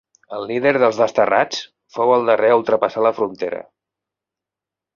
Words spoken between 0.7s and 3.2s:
dels desterrats fou el darrer a ultrapassar la